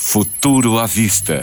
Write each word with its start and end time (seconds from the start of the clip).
Futuro 0.00 0.78
à 0.78 0.86
Vista, 0.86 1.42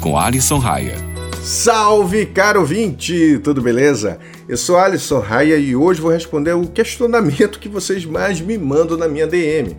com 0.00 0.16
Alisson 0.16 0.58
Raia. 0.58 0.94
Salve, 1.42 2.24
caro 2.24 2.60
ouvinte! 2.60 3.40
Tudo 3.42 3.60
beleza? 3.60 4.20
Eu 4.48 4.56
sou 4.56 4.78
Alisson 4.78 5.18
Raia 5.18 5.56
e 5.56 5.74
hoje 5.74 6.00
vou 6.00 6.12
responder 6.12 6.52
o 6.52 6.68
questionamento 6.68 7.58
que 7.58 7.68
vocês 7.68 8.04
mais 8.04 8.40
me 8.40 8.56
mandam 8.56 8.96
na 8.96 9.08
minha 9.08 9.26
DM. 9.26 9.76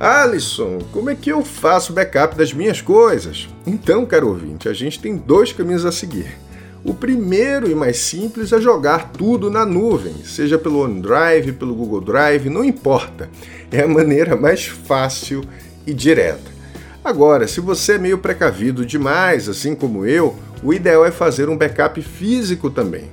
Alisson, 0.00 0.78
como 0.92 1.10
é 1.10 1.14
que 1.14 1.30
eu 1.30 1.44
faço 1.44 1.92
backup 1.92 2.34
das 2.36 2.54
minhas 2.54 2.80
coisas? 2.80 3.50
Então, 3.66 4.06
caro 4.06 4.28
ouvinte, 4.28 4.66
a 4.66 4.72
gente 4.72 4.98
tem 4.98 5.14
dois 5.14 5.52
caminhos 5.52 5.84
a 5.84 5.92
seguir. 5.92 6.38
O 6.82 6.94
primeiro 6.94 7.70
e 7.70 7.74
mais 7.74 7.98
simples 7.98 8.50
é 8.50 8.58
jogar 8.58 9.12
tudo 9.12 9.50
na 9.50 9.66
nuvem, 9.66 10.14
seja 10.24 10.58
pelo 10.58 10.82
OneDrive, 10.84 11.52
pelo 11.52 11.74
Google 11.74 12.00
Drive, 12.00 12.48
não 12.48 12.64
importa. 12.64 13.28
É 13.70 13.82
a 13.82 13.88
maneira 13.88 14.36
mais 14.36 14.66
fácil 14.66 15.44
e 15.86 15.92
direta. 15.92 16.59
Agora, 17.02 17.48
se 17.48 17.60
você 17.60 17.94
é 17.94 17.98
meio 17.98 18.18
precavido 18.18 18.84
demais, 18.84 19.48
assim 19.48 19.74
como 19.74 20.04
eu, 20.04 20.36
o 20.62 20.74
ideal 20.74 21.04
é 21.04 21.10
fazer 21.10 21.48
um 21.48 21.56
backup 21.56 22.00
físico 22.02 22.68
também. 22.68 23.10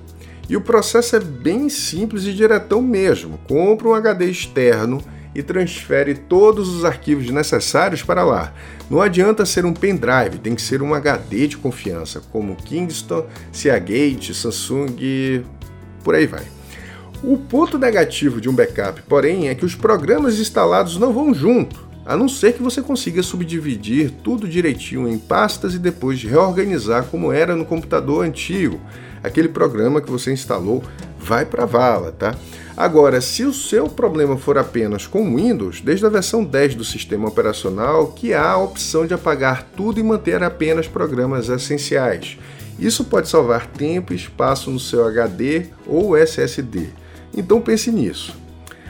E 0.50 0.58
o 0.58 0.62
processo 0.62 1.16
é 1.16 1.20
bem 1.22 1.70
simples 1.70 2.26
e 2.26 2.34
diretão 2.34 2.82
mesmo. 2.82 3.40
Compra 3.48 3.88
um 3.88 3.94
HD 3.94 4.26
externo 4.26 5.02
e 5.34 5.42
transfere 5.42 6.16
todos 6.16 6.68
os 6.68 6.84
arquivos 6.84 7.30
necessários 7.30 8.04
para 8.04 8.26
lá. 8.26 8.54
Não 8.90 9.02
adianta 9.02 9.46
ser 9.46 9.66
um 9.66 9.74
pendrive, 9.74 10.40
tem 10.40 10.54
que 10.54 10.62
ser 10.62 10.82
um 10.82 10.94
HD 10.94 11.48
de 11.48 11.58
confiança, 11.58 12.22
como 12.32 12.56
Kingston, 12.58 13.26
Seagate, 13.54 14.34
Samsung, 14.34 15.44
por 16.04 16.14
aí 16.14 16.28
vai. 16.28 16.44
O 17.24 17.38
ponto 17.38 17.78
negativo 17.78 18.42
de 18.42 18.50
um 18.50 18.54
backup, 18.54 19.02
porém, 19.04 19.48
é 19.48 19.56
que 19.56 19.66
os 19.66 19.76
programas 19.76 20.40
instalados 20.40 20.98
não 20.98 21.14
vão 21.14 21.34
junto 21.34 21.87
a 22.08 22.16
não 22.16 22.30
ser 22.30 22.54
que 22.54 22.64
você 22.64 22.82
consiga 22.82 23.22
subdividir 23.22 24.12
tudo 24.24 24.48
direitinho 24.48 25.10
em 25.10 25.18
pastas 25.18 25.74
e 25.74 25.78
depois 25.78 26.24
reorganizar 26.24 27.04
como 27.04 27.34
era 27.34 27.54
no 27.54 27.66
computador 27.66 28.26
antigo. 28.26 28.80
Aquele 29.22 29.50
programa 29.50 30.00
que 30.00 30.10
você 30.10 30.32
instalou 30.32 30.82
vai 31.20 31.46
para 31.46 31.64
a 31.64 31.66
vala, 31.66 32.14
tá? 32.14 32.34
Agora, 32.78 33.20
se 33.20 33.44
o 33.44 33.54
seu 33.54 33.90
problema 33.90 34.38
for 34.38 34.58
apenas 34.58 35.06
com 35.06 35.36
Windows, 35.36 35.82
desde 35.82 36.06
a 36.06 36.10
versão 36.10 36.46
10 36.46 36.76
do 36.76 36.86
sistema 36.86 37.28
operacional, 37.28 38.08
que 38.14 38.34
há 38.34 38.52
a 38.52 38.58
opção 38.58 39.06
de 39.06 39.14
apagar 39.14 39.68
tudo 39.76 40.00
e 40.00 40.04
manter 40.04 40.42
apenas 40.42 40.88
programas 40.88 41.50
essenciais. 41.50 42.38
Isso 42.80 43.04
pode 43.04 43.28
salvar 43.28 43.68
tempo 43.68 44.14
e 44.14 44.16
espaço 44.16 44.72
no 44.72 44.80
seu 44.80 45.06
HD 45.06 45.66
ou 45.86 46.16
SSD. 46.16 46.88
Então 47.36 47.60
pense 47.60 47.92
nisso. 47.92 48.47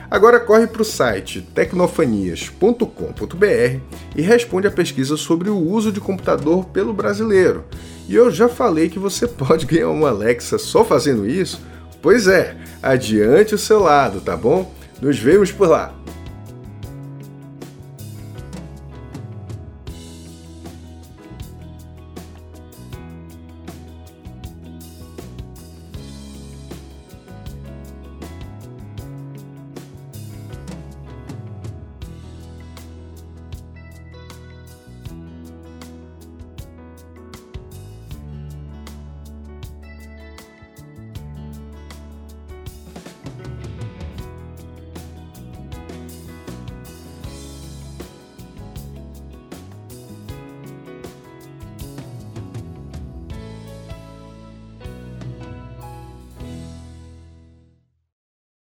Agora 0.09 0.39
corre 0.39 0.67
para 0.67 0.81
o 0.81 0.85
site 0.85 1.41
tecnofanias.com.br 1.53 3.79
e 4.15 4.21
responde 4.21 4.67
a 4.67 4.71
pesquisa 4.71 5.17
sobre 5.17 5.49
o 5.49 5.57
uso 5.57 5.91
de 5.91 5.99
computador 5.99 6.65
pelo 6.65 6.93
brasileiro. 6.93 7.65
E 8.07 8.15
eu 8.15 8.31
já 8.31 8.47
falei 8.47 8.89
que 8.89 8.99
você 8.99 9.27
pode 9.27 9.65
ganhar 9.65 9.89
uma 9.89 10.09
Alexa 10.09 10.57
só 10.57 10.85
fazendo 10.85 11.27
isso? 11.27 11.59
Pois 12.01 12.27
é, 12.27 12.55
adiante 12.81 13.53
o 13.53 13.57
seu 13.57 13.79
lado, 13.79 14.21
tá 14.21 14.37
bom? 14.37 14.73
Nos 15.01 15.19
vemos 15.19 15.51
por 15.51 15.67
lá. 15.67 15.93